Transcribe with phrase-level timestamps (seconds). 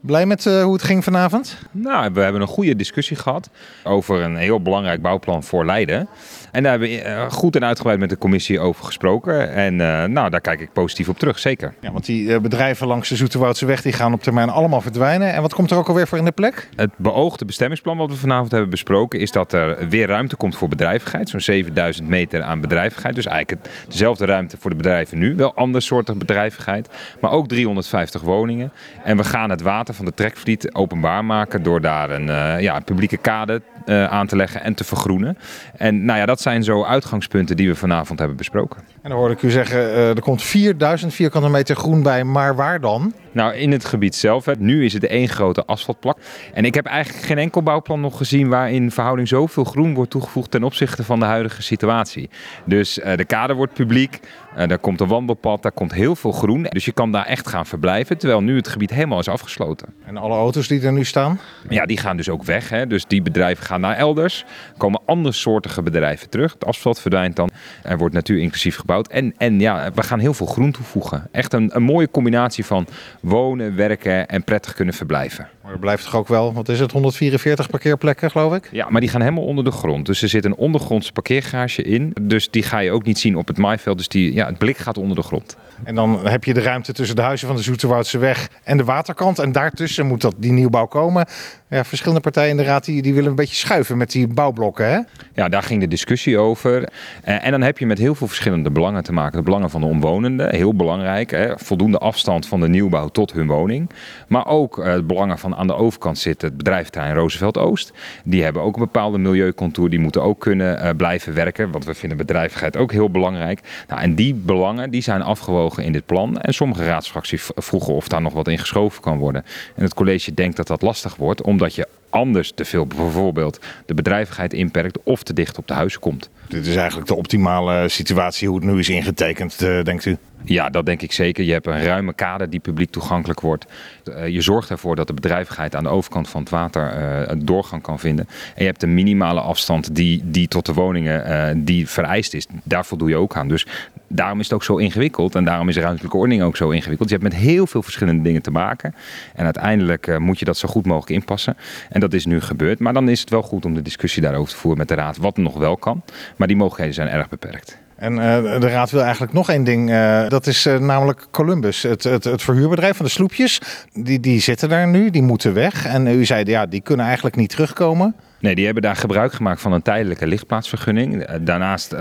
[0.00, 1.56] Blij met uh, hoe het ging vanavond?
[1.70, 3.50] Nou, we hebben een goede discussie gehad
[3.84, 6.08] over een heel belangrijk bouwplan voor Leiden.
[6.52, 9.52] En daar hebben we uh, goed en uitgebreid met de commissie over gesproken.
[9.52, 11.74] En uh, nou, daar kijk ik positief op terug, zeker.
[11.80, 15.32] Ja, want die bedrijven langs de Zoeterwoudse weg die gaan op termijn allemaal verdwijnen.
[15.32, 16.68] En wat komt er ook alweer voor in de plek?
[16.76, 19.20] Het beoogde bestemmingsplan wat we vanavond hebben besproken...
[19.20, 21.28] is dat er weer ruimte komt voor bedrijvigheid.
[21.28, 23.14] Zo'n 7000 meter aan bedrijvigheid.
[23.14, 25.34] Dus eigenlijk dezelfde ruimte voor de bedrijven nu.
[25.36, 26.88] Wel ander soortig bedrijvigheid.
[27.20, 28.72] Maar ook 350 woningen.
[29.04, 32.80] En we gaan het water van de trekvliet openbaar maken door daar een, uh, ja,
[32.80, 35.38] publieke kade uh, aan te leggen en te vergroenen.
[35.76, 38.82] En nou ja, dat zijn zo uitgangspunten die we vanavond hebben besproken.
[39.02, 42.56] En dan hoorde ik u zeggen, uh, er komt 4000 vierkante meter groen bij, maar
[42.56, 43.12] waar dan?
[43.32, 44.44] Nou, in het gebied zelf.
[44.44, 44.52] Hè.
[44.58, 46.18] Nu is het één grote asfaltplak.
[46.54, 50.50] En ik heb eigenlijk geen enkel bouwplan nog gezien waarin verhouding zoveel groen wordt toegevoegd
[50.50, 52.30] ten opzichte van de huidige situatie.
[52.64, 54.20] Dus uh, de kade wordt publiek,
[54.58, 56.62] uh, daar komt een wandelpad, daar komt heel veel groen.
[56.62, 59.88] Dus je kan daar echt gaan verblijven, terwijl nu het gebied helemaal is afgesloten.
[60.04, 61.40] En alle auto's die er nu staan?
[61.68, 62.68] Ja, die gaan dus ook weg.
[62.68, 62.86] Hè.
[62.86, 64.44] Dus die bedrijven gaan naar elders.
[64.72, 66.52] Er komen andersoortige bedrijven terug.
[66.52, 67.50] Het asfalt verdwijnt dan.
[67.82, 69.08] Er wordt natuur inclusief gebouwd.
[69.08, 71.28] En, en ja, we gaan heel veel groen toevoegen.
[71.32, 72.86] Echt een, een mooie combinatie van
[73.20, 75.48] wonen, werken en prettig kunnen verblijven.
[75.62, 78.68] Maar er blijft toch ook wel, wat is het, 144 parkeerplekken geloof ik?
[78.72, 80.06] Ja, maar die gaan helemaal onder de grond.
[80.06, 82.14] Dus er zit een ondergrondse parkeergarage in.
[82.22, 83.96] Dus die ga je ook niet zien op het maaiveld.
[83.96, 85.56] Dus die, ja, het blik gaat onder de grond.
[85.84, 88.84] En dan heb je de ruimte tussen de huizen van de Zoeterwoudse weg en de
[88.84, 89.38] waterkant.
[89.38, 91.26] En daartussen moet dat, die nieuwbouw komen.
[91.68, 94.90] Ja, verschillende partijen in de raad die, die willen een beetje schuiven met die bouwblokken.
[94.90, 94.98] Hè?
[95.34, 96.88] Ja, daar ging de discussie over.
[97.22, 99.38] En, en dan heb je met heel veel verschillende belangen te maken.
[99.38, 101.30] De belangen van de omwonenden, heel belangrijk.
[101.30, 101.58] Hè?
[101.58, 103.90] Voldoende afstand van de nieuwbouw tot hun woning.
[104.28, 107.92] Maar ook uh, de belangen van aan de overkant zit het bedrijfterrein Roosevelt Oost.
[108.24, 109.90] Die hebben ook een bepaalde milieucontour.
[109.90, 111.70] Die moeten ook kunnen uh, blijven werken.
[111.70, 113.60] Want we vinden bedrijvigheid ook heel belangrijk.
[113.88, 116.40] Nou, en die belangen die zijn afgewogen in dit plan.
[116.40, 119.44] En sommige raadsfracties vroegen of daar nog wat in geschoven kan worden.
[119.76, 121.42] En het college denkt dat dat lastig wordt.
[121.42, 126.00] Omdat je anders te veel bijvoorbeeld de bedrijvigheid inperkt of te dicht op de huizen
[126.00, 126.30] komt.
[126.48, 130.16] Dit is eigenlijk de optimale situatie hoe het nu is ingetekend, uh, denkt u?
[130.44, 131.44] Ja, dat denk ik zeker.
[131.44, 133.66] Je hebt een ruime kader die publiek toegankelijk wordt.
[134.04, 137.44] Uh, je zorgt ervoor dat de bedrijvigheid aan de overkant van het water uh, een
[137.44, 138.26] doorgang kan vinden.
[138.28, 142.46] En je hebt een minimale afstand die, die tot de woningen die vereist is.
[142.62, 143.48] Daar voldoe je ook aan.
[143.48, 143.66] Dus
[144.12, 145.34] daarom is het ook zo ingewikkeld.
[145.34, 147.08] En daarom is de ruimtelijke ordening ook zo ingewikkeld.
[147.08, 148.94] Je hebt met heel veel verschillende dingen te maken.
[149.34, 151.56] En uiteindelijk moet je dat zo goed mogelijk inpassen.
[151.88, 152.78] En dat is nu gebeurd.
[152.78, 155.16] Maar dan is het wel goed om de discussie daarover te voeren met de raad.
[155.16, 156.02] Wat nog wel kan.
[156.36, 157.78] Maar die mogelijkheden zijn erg beperkt.
[157.96, 159.90] En uh, de raad wil eigenlijk nog één ding.
[159.90, 161.82] Uh, dat is namelijk Columbus.
[161.82, 163.60] Het, het, het, verhuurbedrijf van de sloepjes.
[163.92, 165.10] Die, die zitten daar nu.
[165.10, 165.86] Die moeten weg.
[165.86, 168.14] En u zei, ja, die kunnen eigenlijk niet terugkomen.
[168.40, 171.24] Nee, die hebben daar gebruik gemaakt van een tijdelijke lichtplaatsvergunning.
[171.40, 171.94] Daarnaast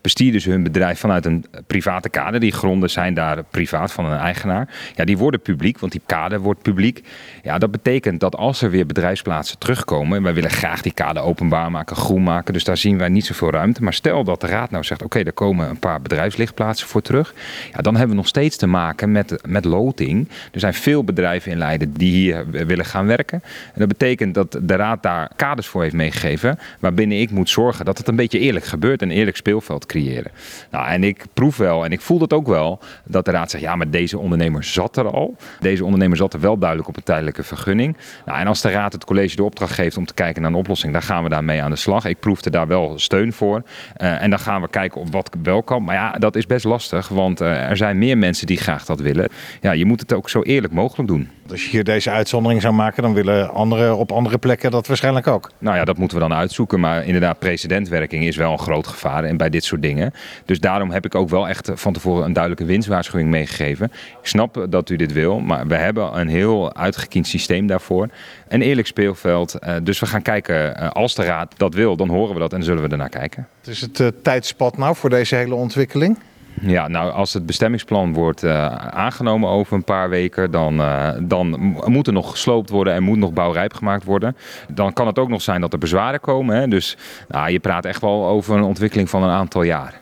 [0.00, 2.40] bestieren ze hun bedrijf vanuit een private kader.
[2.40, 4.68] Die gronden zijn daar privaat van een eigenaar.
[4.94, 7.04] Ja, die worden publiek, want die kader wordt publiek.
[7.42, 10.16] Ja, dat betekent dat als er weer bedrijfsplaatsen terugkomen...
[10.16, 12.52] en wij willen graag die kader openbaar maken, groen maken...
[12.52, 13.82] dus daar zien wij niet zoveel ruimte.
[13.82, 17.02] Maar stel dat de raad nou zegt, oké, okay, er komen een paar bedrijfslichtplaatsen voor
[17.02, 17.34] terug...
[17.72, 20.28] Ja, dan hebben we nog steeds te maken met, met loting.
[20.52, 23.42] Er zijn veel bedrijven in Leiden die hier willen gaan werken.
[23.74, 26.58] En dat betekent dat de raad daar kaders voor heeft meegegeven.
[26.80, 29.02] Waarbinnen ik moet zorgen dat het een beetje eerlijk gebeurt.
[29.02, 30.30] Een eerlijk speelveld creëren.
[30.70, 32.78] Nou, en ik proef wel en ik voel dat ook wel.
[33.04, 35.36] Dat de raad zegt, ja, maar deze ondernemer zat er al.
[35.60, 37.96] Deze ondernemer zat er wel duidelijk op een tijdelijke vergunning.
[38.26, 40.56] Nou, en als de raad het college de opdracht geeft om te kijken naar een
[40.56, 40.92] oplossing.
[40.92, 42.04] Dan gaan we daarmee aan de slag.
[42.04, 43.62] Ik proefde daar wel steun voor.
[44.02, 45.84] Uh, en dan gaan we kijken of wat wel kan.
[45.84, 47.08] Maar ja, dat is best lastig.
[47.08, 49.28] Want uh, er zijn meer mensen die graag dat willen.
[49.60, 51.30] Ja, je moet het ook zo eerlijk mogelijk doen.
[51.50, 55.26] Als je hier deze uitzondering zou maken, dan willen anderen op andere plekken dat waarschijnlijk
[55.26, 55.50] ook.
[55.58, 56.80] Nou ja, dat moeten we dan uitzoeken.
[56.80, 60.12] Maar inderdaad, precedentwerking is wel een groot gevaar en bij dit soort dingen.
[60.44, 63.92] Dus daarom heb ik ook wel echt van tevoren een duidelijke winstwaarschuwing meegegeven.
[64.20, 68.08] Ik snap dat u dit wil, maar we hebben een heel uitgekiend systeem daarvoor.
[68.48, 69.58] Een eerlijk speelveld.
[69.82, 72.82] Dus we gaan kijken, als de raad dat wil, dan horen we dat en zullen
[72.82, 73.48] we ernaar kijken.
[73.60, 76.18] Het is het uh, tijdspad nou voor deze hele ontwikkeling?
[76.60, 81.48] Ja, nou als het bestemmingsplan wordt uh, aangenomen over een paar weken, dan, uh, dan
[81.84, 84.36] moet er nog gesloopt worden en moet nog bouwrijp gemaakt worden.
[84.68, 86.56] Dan kan het ook nog zijn dat er bezwaren komen.
[86.56, 86.68] Hè?
[86.68, 86.96] Dus
[87.28, 90.00] nou, je praat echt wel over een ontwikkeling van een aantal jaar.